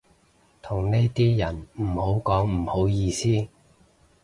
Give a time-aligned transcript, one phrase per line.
[0.63, 3.47] 同呢啲人唔好講唔好意思